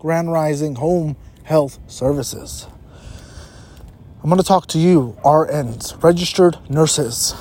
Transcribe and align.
Grand 0.00 0.32
Rising 0.32 0.76
Home 0.76 1.14
Health 1.42 1.78
Services. 1.86 2.66
I'm 4.22 4.30
going 4.30 4.40
to 4.40 4.46
talk 4.46 4.66
to 4.68 4.78
you, 4.78 5.14
RNs, 5.22 6.02
registered 6.02 6.56
nurses. 6.70 7.34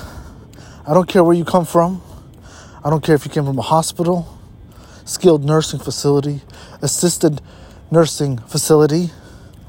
I 0.86 0.94
don't 0.94 1.08
care 1.08 1.24
where 1.24 1.34
you 1.34 1.46
come 1.46 1.64
from. 1.64 2.02
I 2.84 2.90
don't 2.90 3.02
care 3.02 3.16
if 3.16 3.24
you 3.24 3.32
came 3.32 3.46
from 3.46 3.58
a 3.58 3.62
hospital, 3.62 4.38
skilled 5.06 5.46
nursing 5.46 5.80
facility, 5.80 6.42
assisted 6.82 7.42
nursing 7.92 8.40
facility, 8.40 9.12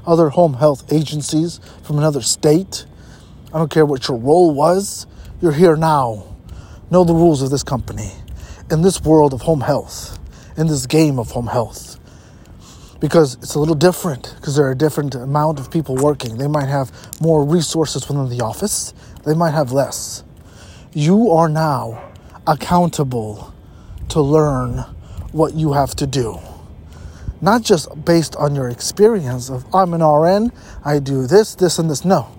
other 0.05 0.27
home 0.27 0.55
health 0.55 0.91
agencies 0.91 1.61
from 1.83 1.97
another 1.97 2.21
state. 2.21 2.85
I 3.53 3.57
don't 3.57 3.71
care 3.71 3.85
what 3.85 4.09
your 4.09 4.17
role 4.17 4.53
was. 4.53 5.07
You're 5.39 5.53
here 5.53 5.77
now. 5.77 6.35
Know 6.89 7.05
the 7.05 7.13
rules 7.13 7.41
of 7.41 7.51
this 7.51 7.63
company, 7.63 8.11
in 8.69 8.81
this 8.81 9.01
world 9.01 9.33
of 9.33 9.43
home 9.43 9.61
health, 9.61 10.19
in 10.57 10.67
this 10.67 10.85
game 10.87 11.19
of 11.19 11.31
home 11.31 11.47
health. 11.47 11.90
Because 13.01 13.33
it's 13.35 13.55
a 13.55 13.59
little 13.59 13.75
different, 13.75 14.35
because 14.37 14.55
there 14.55 14.65
are 14.67 14.71
a 14.71 14.77
different 14.77 15.15
amount 15.15 15.59
of 15.59 15.69
people 15.69 15.95
working. 15.95 16.37
They 16.37 16.47
might 16.47 16.69
have 16.69 16.91
more 17.19 17.43
resources 17.43 18.07
within 18.07 18.29
the 18.29 18.41
office, 18.41 18.93
they 19.25 19.33
might 19.33 19.51
have 19.51 19.73
less. 19.73 20.23
You 20.93 21.31
are 21.31 21.49
now 21.49 22.11
accountable 22.45 23.53
to 24.09 24.21
learn 24.21 24.85
what 25.31 25.55
you 25.55 25.73
have 25.73 25.95
to 25.95 26.07
do. 26.07 26.39
Not 27.41 27.63
just 27.63 28.05
based 28.05 28.35
on 28.35 28.53
your 28.53 28.69
experience 28.69 29.49
of 29.49 29.65
I'm 29.73 29.93
an 29.95 30.03
RN, 30.03 30.51
I 30.85 30.99
do 30.99 31.25
this, 31.25 31.55
this, 31.55 31.79
and 31.79 31.89
this. 31.89 32.05
No. 32.05 32.29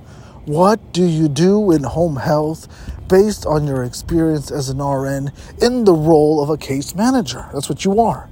What 0.44 0.92
do 0.92 1.04
you 1.04 1.28
do 1.28 1.72
in 1.72 1.82
home 1.82 2.16
health 2.16 2.68
based 3.08 3.46
on 3.46 3.66
your 3.66 3.82
experience 3.82 4.50
as 4.52 4.68
an 4.68 4.78
RN 4.78 5.32
in 5.60 5.84
the 5.84 5.92
role 5.92 6.40
of 6.40 6.50
a 6.50 6.56
case 6.56 6.94
manager? 6.94 7.48
That's 7.52 7.68
what 7.68 7.84
you 7.84 8.00
are. 8.00 8.28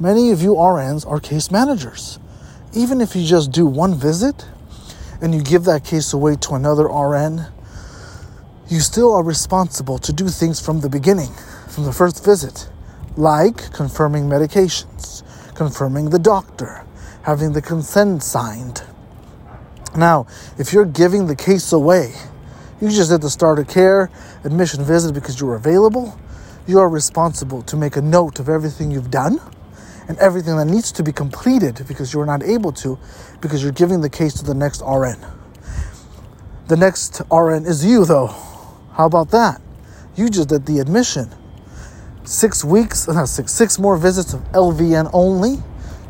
Many 0.00 0.30
of 0.30 0.40
you 0.40 0.54
RNs 0.54 1.06
are 1.06 1.20
case 1.20 1.50
managers. 1.50 2.18
Even 2.74 3.00
if 3.00 3.14
you 3.14 3.24
just 3.24 3.52
do 3.52 3.66
one 3.66 3.94
visit 3.94 4.46
and 5.20 5.34
you 5.34 5.42
give 5.42 5.64
that 5.64 5.84
case 5.84 6.14
away 6.14 6.34
to 6.36 6.54
another 6.54 6.84
RN, 6.84 7.46
you 8.68 8.80
still 8.80 9.12
are 9.14 9.22
responsible 9.22 9.98
to 9.98 10.12
do 10.12 10.28
things 10.28 10.64
from 10.64 10.80
the 10.80 10.88
beginning, 10.88 11.32
from 11.68 11.84
the 11.84 11.92
first 11.92 12.24
visit, 12.24 12.70
like 13.16 13.70
confirming 13.72 14.24
medications, 14.24 15.22
confirming 15.54 16.08
the 16.08 16.18
doctor, 16.18 16.84
having 17.24 17.52
the 17.52 17.62
consent 17.62 18.22
signed. 18.22 18.82
Now, 19.94 20.26
if 20.58 20.72
you're 20.72 20.86
giving 20.86 21.26
the 21.26 21.36
case 21.36 21.70
away, 21.70 22.14
you 22.80 22.88
just 22.88 23.10
did 23.10 23.20
the 23.20 23.30
start 23.30 23.58
of 23.58 23.68
care, 23.68 24.10
admission 24.42 24.82
visit 24.84 25.12
because 25.12 25.38
you 25.38 25.46
were 25.46 25.56
available, 25.56 26.18
you 26.66 26.80
are 26.80 26.88
responsible 26.88 27.60
to 27.62 27.76
make 27.76 27.96
a 27.96 28.02
note 28.02 28.40
of 28.40 28.48
everything 28.48 28.90
you've 28.90 29.10
done 29.10 29.38
and 30.12 30.20
everything 30.20 30.58
that 30.58 30.66
needs 30.66 30.92
to 30.92 31.02
be 31.02 31.10
completed 31.10 31.82
because 31.88 32.12
you're 32.12 32.26
not 32.26 32.42
able 32.42 32.70
to 32.70 32.98
because 33.40 33.62
you're 33.62 33.72
giving 33.72 34.02
the 34.02 34.10
case 34.10 34.34
to 34.34 34.44
the 34.44 34.52
next 34.52 34.82
RN. 34.82 35.16
The 36.68 36.76
next 36.76 37.22
RN 37.32 37.64
is 37.64 37.82
you, 37.82 38.04
though. 38.04 38.26
How 38.92 39.06
about 39.06 39.30
that? 39.30 39.62
You 40.14 40.28
just 40.28 40.50
did 40.50 40.66
the 40.66 40.80
admission. 40.80 41.30
Six 42.24 42.62
weeks, 42.62 43.08
not 43.08 43.30
six, 43.30 43.52
six 43.52 43.78
more 43.78 43.96
visits 43.96 44.34
of 44.34 44.40
LVN 44.52 45.08
only. 45.14 45.62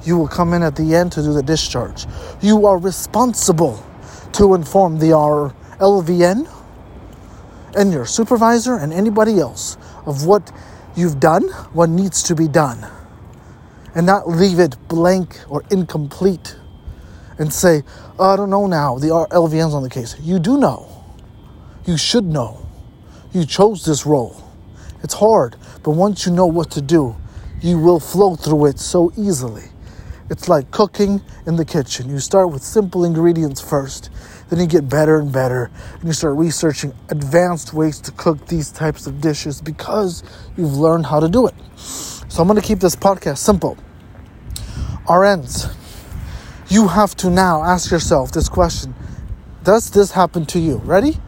You 0.02 0.18
will 0.18 0.26
come 0.26 0.52
in 0.52 0.64
at 0.64 0.74
the 0.74 0.96
end 0.96 1.12
to 1.12 1.22
do 1.22 1.32
the 1.32 1.44
discharge. 1.44 2.06
You 2.40 2.66
are 2.66 2.78
responsible 2.78 3.86
to 4.32 4.54
inform 4.54 4.98
the 4.98 5.10
LVN 5.78 6.52
and 7.76 7.92
your 7.92 8.06
supervisor 8.06 8.74
and 8.74 8.92
anybody 8.92 9.38
else 9.38 9.76
of 10.06 10.26
what 10.26 10.50
you've 10.96 11.20
done, 11.20 11.44
what 11.72 11.88
needs 11.88 12.24
to 12.24 12.34
be 12.34 12.48
done, 12.48 12.84
and 13.94 14.06
not 14.06 14.28
leave 14.28 14.58
it 14.58 14.76
blank 14.88 15.38
or 15.48 15.62
incomplete 15.70 16.56
and 17.38 17.52
say, 17.52 17.82
oh, 18.18 18.30
I 18.30 18.36
don't 18.36 18.50
know 18.50 18.66
now, 18.66 18.98
the 18.98 19.08
LVN's 19.08 19.74
on 19.74 19.82
the 19.82 19.90
case. 19.90 20.16
You 20.20 20.38
do 20.38 20.58
know. 20.58 20.88
You 21.84 21.96
should 21.96 22.24
know. 22.24 22.66
You 23.32 23.44
chose 23.44 23.84
this 23.84 24.06
role. 24.06 24.42
It's 25.02 25.14
hard, 25.14 25.56
but 25.82 25.92
once 25.92 26.26
you 26.26 26.32
know 26.32 26.46
what 26.46 26.70
to 26.72 26.82
do, 26.82 27.16
you 27.60 27.78
will 27.78 27.98
flow 27.98 28.36
through 28.36 28.66
it 28.66 28.78
so 28.78 29.12
easily. 29.16 29.64
It's 30.30 30.48
like 30.48 30.70
cooking 30.70 31.20
in 31.46 31.56
the 31.56 31.64
kitchen. 31.64 32.08
You 32.08 32.18
start 32.18 32.50
with 32.50 32.62
simple 32.62 33.04
ingredients 33.04 33.60
first, 33.60 34.10
then 34.48 34.60
you 34.60 34.66
get 34.66 34.88
better 34.88 35.18
and 35.18 35.32
better, 35.32 35.70
and 35.94 36.04
you 36.04 36.12
start 36.12 36.36
researching 36.36 36.94
advanced 37.08 37.72
ways 37.72 38.00
to 38.00 38.12
cook 38.12 38.46
these 38.46 38.70
types 38.70 39.06
of 39.06 39.20
dishes 39.20 39.60
because 39.60 40.22
you've 40.56 40.76
learned 40.76 41.06
how 41.06 41.20
to 41.20 41.28
do 41.28 41.46
it. 41.46 41.54
So 42.32 42.40
I'm 42.40 42.48
going 42.48 42.58
to 42.58 42.66
keep 42.66 42.78
this 42.78 42.96
podcast 42.96 43.36
simple. 43.36 43.76
RNs, 45.04 45.70
you 46.70 46.88
have 46.88 47.14
to 47.16 47.28
now 47.28 47.62
ask 47.62 47.90
yourself 47.90 48.32
this 48.32 48.48
question 48.48 48.94
Does 49.64 49.90
this 49.90 50.12
happen 50.12 50.46
to 50.46 50.58
you? 50.58 50.78
Ready? 50.78 51.18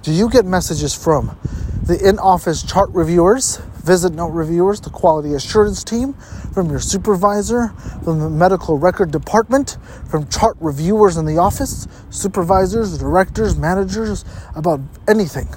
Do 0.00 0.10
you 0.10 0.30
get 0.30 0.46
messages 0.46 0.94
from 0.94 1.36
the 1.82 2.00
in 2.08 2.18
office 2.18 2.62
chart 2.62 2.88
reviewers, 2.94 3.58
visit 3.84 4.14
note 4.14 4.28
reviewers, 4.28 4.80
the 4.80 4.88
quality 4.88 5.34
assurance 5.34 5.84
team, 5.84 6.14
from 6.54 6.70
your 6.70 6.80
supervisor, 6.80 7.68
from 8.02 8.20
the 8.20 8.30
medical 8.30 8.78
record 8.78 9.10
department, 9.10 9.76
from 10.08 10.26
chart 10.28 10.56
reviewers 10.60 11.18
in 11.18 11.26
the 11.26 11.36
office, 11.36 11.86
supervisors, 12.08 12.96
directors, 12.96 13.54
managers, 13.54 14.24
about 14.56 14.80
anything? 15.06 15.48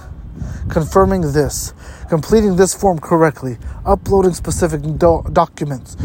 Confirming 0.69 1.22
this, 1.33 1.73
completing 2.09 2.55
this 2.55 2.73
form 2.73 3.00
correctly, 3.00 3.57
uploading 3.85 4.33
specific 4.33 4.81
do- 4.97 5.23
documents, 5.33 5.95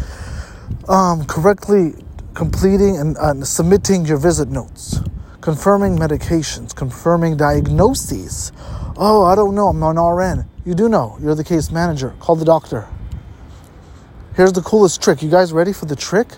um, 0.88 1.24
correctly 1.24 1.94
completing 2.34 2.96
and 2.98 3.16
uh, 3.18 3.44
submitting 3.44 4.06
your 4.06 4.18
visit 4.18 4.48
notes 4.48 5.00
confirming 5.42 5.98
medications, 5.98 6.74
confirming 6.74 7.36
diagnoses. 7.36 8.52
Oh, 8.96 9.24
I 9.24 9.34
don't 9.34 9.54
know, 9.54 9.68
I'm 9.68 9.82
an 9.82 9.98
RN. 9.98 10.48
You 10.64 10.74
do 10.74 10.88
know, 10.88 11.18
you're 11.20 11.34
the 11.34 11.44
case 11.44 11.70
manager. 11.70 12.14
Call 12.20 12.36
the 12.36 12.44
doctor. 12.44 12.88
Here's 14.36 14.52
the 14.52 14.62
coolest 14.62 15.02
trick. 15.02 15.20
You 15.20 15.28
guys 15.28 15.52
ready 15.52 15.72
for 15.72 15.84
the 15.84 15.96
trick? 15.96 16.28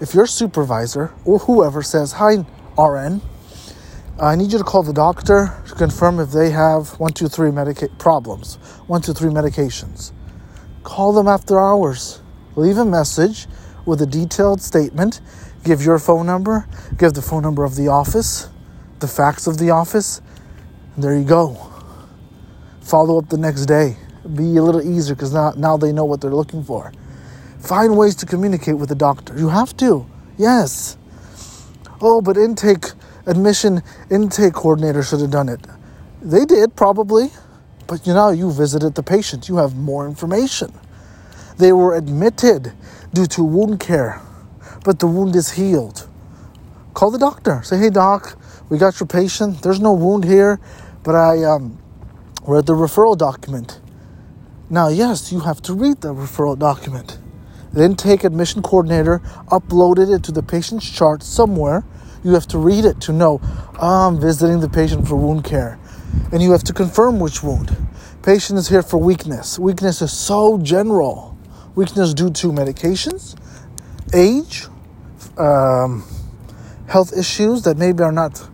If 0.00 0.12
your 0.12 0.26
supervisor 0.26 1.14
or 1.24 1.38
whoever 1.38 1.82
says, 1.82 2.12
Hi, 2.12 2.44
RN, 2.76 3.22
I 4.20 4.34
need 4.34 4.52
you 4.52 4.58
to 4.58 4.64
call 4.64 4.82
the 4.82 4.92
doctor 4.92 5.54
to 5.68 5.74
confirm 5.74 6.18
if 6.18 6.32
they 6.32 6.50
have 6.50 6.98
one, 6.98 7.12
two, 7.12 7.28
three 7.28 7.52
medica- 7.52 7.88
problems, 7.98 8.56
one, 8.86 9.00
two, 9.00 9.12
three 9.12 9.30
medications. 9.30 10.12
Call 10.82 11.12
them 11.12 11.28
after 11.28 11.60
hours. 11.60 12.20
Leave 12.56 12.78
a 12.78 12.84
message 12.84 13.46
with 13.86 14.02
a 14.02 14.06
detailed 14.06 14.60
statement 14.60 15.20
give 15.64 15.82
your 15.82 15.98
phone 15.98 16.26
number, 16.26 16.66
give 16.96 17.12
the 17.12 17.22
phone 17.22 17.42
number 17.42 17.64
of 17.64 17.76
the 17.76 17.88
office, 17.88 18.48
the 19.00 19.08
fax 19.08 19.46
of 19.46 19.58
the 19.58 19.70
office, 19.70 20.22
and 20.94 21.04
there 21.04 21.16
you 21.16 21.24
go. 21.24 21.56
Follow 22.80 23.18
up 23.18 23.28
the 23.28 23.36
next 23.36 23.66
day. 23.66 23.96
Be 24.34 24.56
a 24.56 24.62
little 24.62 24.82
easier 24.82 25.14
because 25.14 25.32
now, 25.32 25.52
now 25.56 25.76
they 25.76 25.92
know 25.92 26.04
what 26.04 26.20
they're 26.20 26.34
looking 26.34 26.64
for. 26.64 26.92
Find 27.60 27.96
ways 27.96 28.14
to 28.16 28.26
communicate 28.26 28.78
with 28.78 28.88
the 28.88 28.94
doctor. 28.94 29.36
You 29.38 29.48
have 29.48 29.76
to, 29.78 30.06
yes. 30.36 30.96
Oh, 32.00 32.20
but 32.22 32.36
intake, 32.36 32.86
admission 33.28 33.82
intake 34.10 34.54
coordinator 34.54 35.02
should 35.02 35.20
have 35.20 35.30
done 35.30 35.48
it. 35.48 35.60
They 36.20 36.44
did, 36.44 36.74
probably. 36.74 37.30
But 37.86 38.06
you 38.06 38.14
know, 38.14 38.30
you 38.30 38.50
visited 38.50 38.94
the 38.94 39.02
patient, 39.02 39.48
you 39.48 39.56
have 39.58 39.76
more 39.76 40.06
information. 40.06 40.72
They 41.58 41.72
were 41.72 41.96
admitted 41.96 42.72
due 43.12 43.26
to 43.26 43.44
wound 43.44 43.80
care 43.80 44.20
but 44.84 45.00
the 45.00 45.06
wound 45.06 45.36
is 45.36 45.52
healed. 45.52 46.08
Call 46.94 47.10
the 47.10 47.18
doctor. 47.18 47.60
Say, 47.62 47.78
hey, 47.78 47.90
doc, 47.90 48.38
we 48.68 48.78
got 48.78 48.98
your 48.98 49.06
patient. 49.06 49.62
There's 49.62 49.80
no 49.80 49.92
wound 49.92 50.24
here, 50.24 50.60
but 51.02 51.14
I 51.14 51.44
um, 51.44 51.78
read 52.46 52.66
the 52.66 52.74
referral 52.74 53.16
document. 53.16 53.80
Now, 54.70 54.88
yes, 54.88 55.32
you 55.32 55.40
have 55.40 55.62
to 55.62 55.74
read 55.74 56.00
the 56.00 56.14
referral 56.14 56.58
document. 56.58 57.18
Then 57.72 57.96
take 57.96 58.24
admission 58.24 58.62
coordinator, 58.62 59.20
uploaded 59.48 60.14
it 60.14 60.22
to 60.24 60.32
the 60.32 60.42
patient's 60.42 60.88
chart 60.90 61.22
somewhere. 61.22 61.84
You 62.24 62.34
have 62.34 62.46
to 62.48 62.58
read 62.58 62.84
it 62.84 63.00
to 63.02 63.12
know 63.12 63.40
oh, 63.80 64.08
I'm 64.08 64.20
visiting 64.20 64.60
the 64.60 64.68
patient 64.68 65.06
for 65.06 65.16
wound 65.16 65.44
care. 65.44 65.78
And 66.32 66.42
you 66.42 66.52
have 66.52 66.64
to 66.64 66.72
confirm 66.72 67.20
which 67.20 67.42
wound. 67.42 67.76
Patient 68.22 68.58
is 68.58 68.68
here 68.68 68.82
for 68.82 68.98
weakness. 68.98 69.58
Weakness 69.58 70.02
is 70.02 70.12
so 70.12 70.58
general. 70.58 71.36
Weakness 71.74 72.12
due 72.12 72.30
to 72.30 72.48
medications, 72.48 73.36
age, 74.12 74.66
um, 75.38 76.04
health 76.88 77.16
issues 77.16 77.62
that 77.62 77.76
maybe 77.76 78.02
are 78.02 78.12
not 78.12 78.48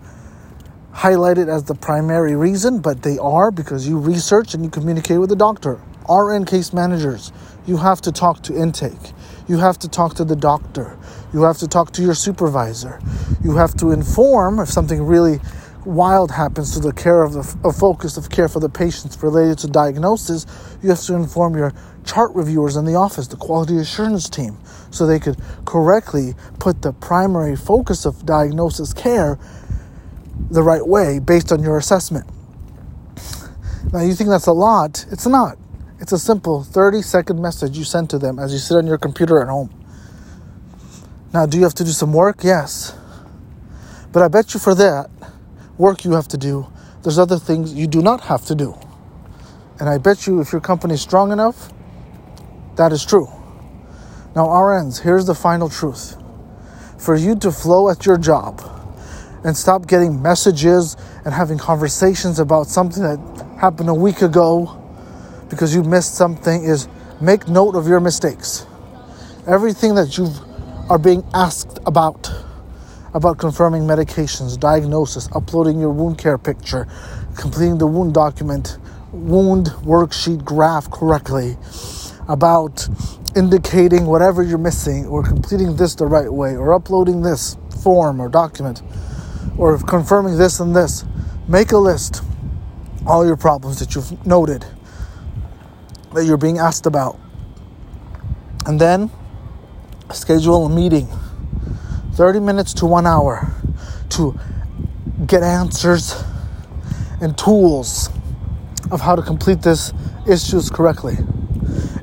highlighted 0.92 1.48
as 1.48 1.64
the 1.64 1.74
primary 1.74 2.36
reason, 2.36 2.80
but 2.80 3.02
they 3.02 3.18
are 3.18 3.50
because 3.50 3.88
you 3.88 3.98
research 3.98 4.54
and 4.54 4.62
you 4.64 4.70
communicate 4.70 5.18
with 5.18 5.30
the 5.30 5.36
doctor. 5.36 5.80
RN 6.08 6.44
case 6.44 6.72
managers, 6.72 7.32
you 7.66 7.78
have 7.78 8.00
to 8.02 8.12
talk 8.12 8.42
to 8.42 8.54
intake. 8.54 9.12
You 9.46 9.58
have 9.58 9.78
to 9.80 9.88
talk 9.88 10.14
to 10.14 10.24
the 10.24 10.36
doctor. 10.36 10.98
You 11.32 11.42
have 11.42 11.58
to 11.58 11.68
talk 11.68 11.92
to 11.92 12.02
your 12.02 12.14
supervisor. 12.14 13.00
You 13.42 13.56
have 13.56 13.74
to 13.76 13.90
inform 13.90 14.58
if 14.58 14.70
something 14.70 15.02
really 15.02 15.40
wild 15.84 16.30
happens 16.30 16.72
to 16.72 16.80
the 16.80 16.92
care 16.92 17.22
of 17.22 17.34
the 17.34 17.42
focus 17.72 18.16
of 18.16 18.30
care 18.30 18.48
for 18.48 18.60
the 18.60 18.70
patients 18.70 19.22
related 19.22 19.58
to 19.58 19.68
diagnosis. 19.68 20.46
You 20.82 20.88
have 20.88 21.00
to 21.02 21.14
inform 21.14 21.56
your 21.56 21.74
chart 22.04 22.34
reviewers 22.34 22.76
in 22.76 22.86
the 22.86 22.94
office, 22.94 23.26
the 23.26 23.36
quality 23.36 23.76
assurance 23.76 24.30
team, 24.30 24.56
so 24.90 25.06
they 25.06 25.18
could 25.18 25.36
correctly 25.66 26.34
put 26.58 26.80
the 26.80 26.92
primary 26.92 27.56
focus 27.56 28.06
of 28.06 28.24
diagnosis 28.24 28.94
care 28.94 29.38
the 30.50 30.62
right 30.62 30.86
way 30.86 31.18
based 31.18 31.52
on 31.52 31.62
your 31.62 31.76
assessment. 31.76 32.26
Now, 33.92 34.00
you 34.00 34.14
think 34.14 34.30
that's 34.30 34.46
a 34.46 34.52
lot? 34.52 35.04
It's 35.10 35.26
not. 35.26 35.58
It's 36.04 36.12
a 36.12 36.18
simple 36.18 36.62
30 36.62 37.00
second 37.00 37.40
message 37.40 37.78
you 37.78 37.84
send 37.84 38.10
to 38.10 38.18
them 38.18 38.38
as 38.38 38.52
you 38.52 38.58
sit 38.58 38.76
on 38.76 38.86
your 38.86 38.98
computer 38.98 39.40
at 39.40 39.48
home. 39.48 39.70
Now, 41.32 41.46
do 41.46 41.56
you 41.56 41.62
have 41.62 41.72
to 41.76 41.82
do 41.82 41.92
some 41.92 42.12
work? 42.12 42.44
Yes. 42.44 42.94
But 44.12 44.22
I 44.22 44.28
bet 44.28 44.52
you 44.52 44.60
for 44.60 44.74
that 44.74 45.08
work 45.78 46.04
you 46.04 46.12
have 46.12 46.28
to 46.28 46.36
do, 46.36 46.70
there's 47.02 47.18
other 47.18 47.38
things 47.38 47.72
you 47.72 47.86
do 47.86 48.02
not 48.02 48.20
have 48.20 48.44
to 48.48 48.54
do. 48.54 48.78
And 49.80 49.88
I 49.88 49.96
bet 49.96 50.26
you 50.26 50.42
if 50.42 50.52
your 50.52 50.60
company 50.60 50.92
is 50.92 51.00
strong 51.00 51.32
enough, 51.32 51.72
that 52.76 52.92
is 52.92 53.02
true. 53.02 53.28
Now, 54.36 54.44
RNs, 54.48 55.00
here's 55.00 55.24
the 55.24 55.34
final 55.34 55.70
truth. 55.70 56.18
For 56.98 57.16
you 57.16 57.34
to 57.36 57.50
flow 57.50 57.88
at 57.88 58.04
your 58.04 58.18
job 58.18 58.60
and 59.42 59.56
stop 59.56 59.86
getting 59.86 60.20
messages 60.20 60.98
and 61.24 61.32
having 61.32 61.56
conversations 61.56 62.38
about 62.38 62.66
something 62.66 63.02
that 63.02 63.56
happened 63.58 63.88
a 63.88 63.94
week 63.94 64.20
ago 64.20 64.82
because 65.54 65.72
you 65.72 65.84
missed 65.84 66.16
something 66.16 66.64
is 66.64 66.88
make 67.20 67.46
note 67.46 67.76
of 67.76 67.86
your 67.86 68.00
mistakes. 68.00 68.66
Everything 69.46 69.94
that 69.94 70.18
you 70.18 70.28
are 70.90 70.98
being 70.98 71.24
asked 71.32 71.78
about 71.86 72.28
about 73.14 73.38
confirming 73.38 73.82
medications, 73.82 74.58
diagnosis, 74.58 75.28
uploading 75.32 75.78
your 75.78 75.90
wound 75.90 76.18
care 76.18 76.36
picture, 76.36 76.88
completing 77.38 77.78
the 77.78 77.86
wound 77.86 78.12
document, 78.12 78.78
wound 79.12 79.66
worksheet 79.84 80.44
graph 80.44 80.90
correctly, 80.90 81.56
about 82.28 82.88
indicating 83.36 84.06
whatever 84.06 84.42
you're 84.42 84.58
missing 84.58 85.06
or 85.06 85.22
completing 85.22 85.76
this 85.76 85.94
the 85.94 86.04
right 86.04 86.32
way 86.32 86.56
or 86.56 86.72
uploading 86.72 87.22
this 87.22 87.56
form 87.84 88.18
or 88.18 88.28
document 88.28 88.82
or 89.56 89.78
confirming 89.78 90.36
this 90.36 90.58
and 90.58 90.74
this. 90.74 91.04
Make 91.46 91.70
a 91.70 91.78
list 91.78 92.24
all 93.06 93.24
your 93.24 93.36
problems 93.36 93.78
that 93.78 93.94
you've 93.94 94.26
noted 94.26 94.66
that 96.14 96.24
you're 96.24 96.36
being 96.36 96.58
asked 96.58 96.86
about. 96.86 97.18
And 98.66 98.80
then 98.80 99.10
schedule 100.12 100.66
a 100.66 100.70
meeting 100.70 101.08
30 102.14 102.40
minutes 102.40 102.72
to 102.74 102.86
one 102.86 103.06
hour 103.06 103.52
to 104.10 104.38
get 105.26 105.42
answers 105.42 106.22
and 107.20 107.36
tools 107.36 108.10
of 108.90 109.00
how 109.00 109.16
to 109.16 109.22
complete 109.22 109.62
this 109.62 109.92
issues 110.28 110.70
correctly. 110.70 111.16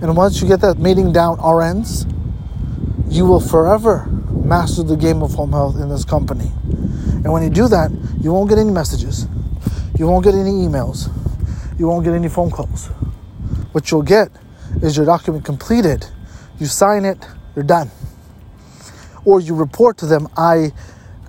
And 0.01 0.15
once 0.17 0.41
you 0.41 0.47
get 0.47 0.61
that 0.61 0.77
meeting 0.77 1.13
down 1.13 1.37
RNs, 1.37 2.07
you 3.07 3.25
will 3.25 3.39
forever 3.39 4.05
master 4.43 4.83
the 4.83 4.97
game 4.97 5.21
of 5.21 5.33
home 5.33 5.51
health 5.51 5.79
in 5.79 5.89
this 5.89 6.03
company. 6.03 6.51
And 7.23 7.31
when 7.31 7.43
you 7.43 7.49
do 7.49 7.67
that, 7.67 7.91
you 8.19 8.33
won't 8.33 8.49
get 8.49 8.57
any 8.57 8.71
messages. 8.71 9.27
You 9.97 10.07
won't 10.07 10.23
get 10.23 10.33
any 10.33 10.51
emails. 10.51 11.09
You 11.79 11.87
won't 11.87 12.03
get 12.03 12.13
any 12.13 12.29
phone 12.29 12.49
calls. 12.49 12.89
What 13.71 13.91
you'll 13.91 14.03
get 14.03 14.29
is 14.81 14.97
your 14.97 15.05
document 15.05 15.45
completed. 15.45 16.05
You 16.59 16.65
sign 16.65 17.05
it, 17.05 17.17
you're 17.55 17.65
done 17.65 17.89
or 19.25 19.39
you 19.39 19.55
report 19.55 19.97
to 19.99 20.05
them, 20.05 20.27
I 20.37 20.71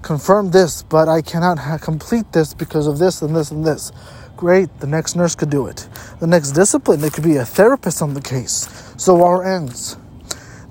confirm 0.03 0.51
this, 0.51 0.83
but 0.83 1.09
I 1.09 1.23
cannot 1.23 1.59
ha- 1.59 1.79
complete 1.79 2.33
this 2.33 2.55
because 2.55 2.87
of 2.87 2.99
this 2.99 3.23
and 3.23 3.35
this 3.35 3.51
and 3.51 3.65
this. 3.65 3.93
Great, 4.37 4.81
the 4.81 4.87
next 4.87 5.15
nurse 5.15 5.35
could 5.35 5.51
do 5.51 5.67
it. 5.67 5.89
The 6.21 6.27
next 6.27 6.53
discipline, 6.53 7.01
there 7.01 7.11
could 7.11 7.25
be 7.25 7.37
a 7.37 7.45
therapist 7.45 8.03
on 8.03 8.15
the 8.15 8.21
case. 8.21 8.93
So 8.97 9.19
RNs. 9.19 9.99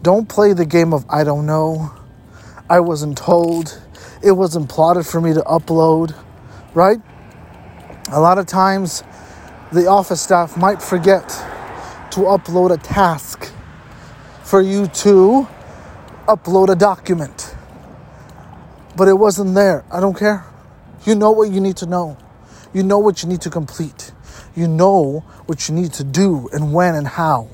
Don't 0.02 0.28
play 0.28 0.54
the 0.54 0.66
game 0.66 0.94
of 0.94 1.06
I 1.10 1.24
don't 1.24 1.46
know, 1.46 1.92
I 2.70 2.80
wasn't 2.80 3.18
told, 3.18 3.80
it 4.24 4.32
wasn't 4.32 4.68
plotted 4.68 5.06
for 5.06 5.22
me 5.22 5.34
to 5.34 5.42
upload, 5.42 6.16
right? 6.74 7.00
A 8.12 8.20
lot 8.20 8.40
of 8.40 8.48
times, 8.48 9.04
the 9.72 9.88
office 9.88 10.20
staff 10.20 10.58
might 10.58 10.82
forget 10.82 11.30
to 12.12 12.22
upload 12.22 12.72
a 12.72 12.78
task 12.78 13.52
for 14.44 14.62
you 14.62 14.88
to 14.88 15.48
upload 16.28 16.69
a 16.69 16.75
document, 16.75 17.56
but 18.96 19.08
it 19.08 19.13
wasn't 19.13 19.56
there. 19.56 19.86
I 19.92 20.00
don't 20.00 20.18
care. 20.18 20.46
You 21.06 21.16
know 21.16 21.31
what 21.31 21.52
you 21.52 21.62
need 21.62 21.78
to 21.78 21.86
know. 21.86 22.18
You 22.74 22.84
know 22.84 23.00
what 23.00 23.24
you 23.24 23.30
need 23.30 23.42
to 23.42 23.50
complete. 23.50 24.12
You 24.56 24.68
know 24.68 25.24
what 25.46 25.68
you 25.68 25.75
need 25.75 25.94
to 25.94 26.04
do 26.04 26.50
and 26.54 26.74
when 26.74 26.96
and 26.96 27.08
how. 27.08 27.50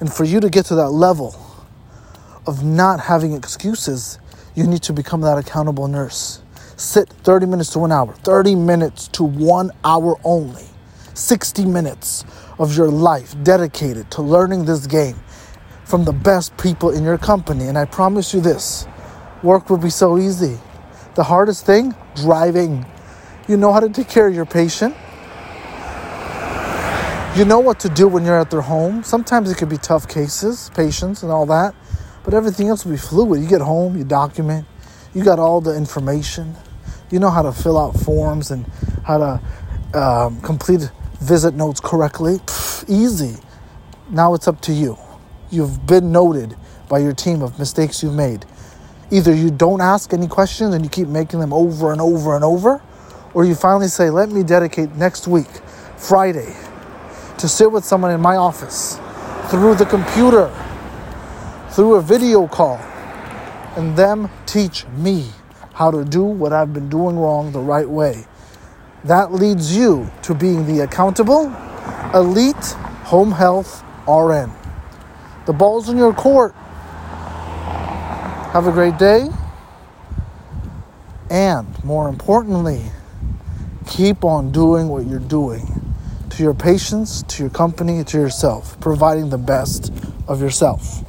And 0.00 0.12
for 0.12 0.24
you 0.24 0.40
to 0.40 0.50
get 0.50 0.66
to 0.66 0.74
that 0.76 0.90
level 0.90 1.34
of 2.46 2.64
not 2.64 3.00
having 3.00 3.32
excuses, 3.32 4.18
you 4.54 4.66
need 4.66 4.82
to 4.82 4.92
become 4.92 5.20
that 5.22 5.38
accountable 5.38 5.88
nurse. 5.88 6.42
Sit 6.76 7.08
30 7.08 7.46
minutes 7.46 7.70
to 7.70 7.78
one 7.78 7.92
hour, 7.92 8.12
30 8.12 8.54
minutes 8.54 9.08
to 9.08 9.24
one 9.24 9.70
hour 9.84 10.16
only, 10.24 10.66
60 11.14 11.64
minutes 11.64 12.24
of 12.58 12.76
your 12.76 12.88
life 12.88 13.34
dedicated 13.42 14.10
to 14.12 14.22
learning 14.22 14.64
this 14.64 14.86
game 14.86 15.16
from 15.84 16.04
the 16.04 16.12
best 16.12 16.56
people 16.56 16.90
in 16.90 17.04
your 17.04 17.18
company. 17.18 17.66
And 17.66 17.78
I 17.78 17.84
promise 17.84 18.34
you 18.34 18.40
this 18.40 18.86
work 19.42 19.70
will 19.70 19.78
be 19.78 19.90
so 19.90 20.18
easy. 20.18 20.58
The 21.14 21.24
hardest 21.24 21.64
thing, 21.64 21.94
driving. 22.14 22.84
You 23.48 23.56
know 23.56 23.72
how 23.72 23.80
to 23.80 23.88
take 23.88 24.08
care 24.08 24.26
of 24.26 24.34
your 24.34 24.46
patient. 24.46 24.94
You 27.36 27.44
know 27.44 27.60
what 27.60 27.80
to 27.80 27.90
do 27.90 28.08
when 28.08 28.24
you're 28.24 28.38
at 28.40 28.50
their 28.50 28.62
home. 28.62 29.04
Sometimes 29.04 29.50
it 29.50 29.58
could 29.58 29.68
be 29.68 29.76
tough 29.76 30.08
cases, 30.08 30.70
patients, 30.74 31.22
and 31.22 31.30
all 31.30 31.44
that, 31.46 31.74
but 32.24 32.32
everything 32.32 32.68
else 32.68 32.84
will 32.84 32.92
be 32.92 32.98
fluid. 32.98 33.42
You 33.42 33.48
get 33.48 33.60
home, 33.60 33.96
you 33.96 34.04
document, 34.04 34.66
you 35.14 35.22
got 35.22 35.38
all 35.38 35.60
the 35.60 35.76
information. 35.76 36.56
You 37.10 37.18
know 37.18 37.30
how 37.30 37.42
to 37.42 37.52
fill 37.52 37.78
out 37.78 37.94
forms 37.94 38.50
and 38.50 38.66
how 39.04 39.18
to 39.18 39.98
um, 39.98 40.40
complete 40.40 40.90
visit 41.20 41.54
notes 41.54 41.80
correctly. 41.80 42.40
Easy. 42.88 43.36
Now 44.10 44.34
it's 44.34 44.46
up 44.46 44.60
to 44.62 44.72
you 44.72 44.98
you've 45.50 45.86
been 45.86 46.12
noted 46.12 46.56
by 46.88 46.98
your 46.98 47.12
team 47.12 47.42
of 47.42 47.58
mistakes 47.58 48.02
you've 48.02 48.14
made. 48.14 48.44
Either 49.10 49.34
you 49.34 49.50
don't 49.50 49.80
ask 49.80 50.12
any 50.12 50.26
questions 50.26 50.74
and 50.74 50.84
you 50.84 50.90
keep 50.90 51.08
making 51.08 51.40
them 51.40 51.52
over 51.52 51.92
and 51.92 52.00
over 52.00 52.34
and 52.34 52.44
over, 52.44 52.82
or 53.34 53.44
you 53.44 53.54
finally 53.54 53.88
say, 53.88 54.10
Let 54.10 54.30
me 54.30 54.42
dedicate 54.42 54.94
next 54.96 55.28
week, 55.28 55.48
Friday, 55.96 56.54
to 57.38 57.48
sit 57.48 57.70
with 57.70 57.84
someone 57.84 58.10
in 58.10 58.20
my 58.20 58.36
office 58.36 58.98
through 59.48 59.76
the 59.76 59.86
computer, 59.86 60.50
through 61.70 61.94
a 61.94 62.02
video 62.02 62.48
call, 62.48 62.78
and 63.76 63.96
them 63.96 64.28
teach 64.46 64.86
me 64.88 65.30
how 65.74 65.90
to 65.90 66.04
do 66.04 66.24
what 66.24 66.52
I've 66.52 66.72
been 66.72 66.88
doing 66.88 67.16
wrong 67.16 67.52
the 67.52 67.60
right 67.60 67.88
way. 67.88 68.24
That 69.06 69.32
leads 69.32 69.76
you 69.76 70.10
to 70.22 70.34
being 70.34 70.66
the 70.66 70.80
accountable, 70.80 71.44
elite 72.12 72.56
home 73.04 73.30
health 73.30 73.84
RN. 74.08 74.50
The 75.46 75.52
ball's 75.52 75.88
in 75.88 75.96
your 75.96 76.12
court. 76.12 76.56
Have 78.52 78.66
a 78.66 78.72
great 78.72 78.98
day. 78.98 79.28
And 81.30 81.84
more 81.84 82.08
importantly, 82.08 82.82
keep 83.86 84.24
on 84.24 84.50
doing 84.50 84.88
what 84.88 85.06
you're 85.06 85.20
doing 85.20 85.94
to 86.30 86.42
your 86.42 86.54
patients, 86.54 87.22
to 87.28 87.44
your 87.44 87.50
company, 87.50 88.02
to 88.02 88.18
yourself, 88.18 88.78
providing 88.80 89.30
the 89.30 89.38
best 89.38 89.92
of 90.26 90.40
yourself. 90.40 91.04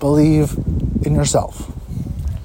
Believe 0.00 0.58
in 1.02 1.14
yourself. 1.14 1.75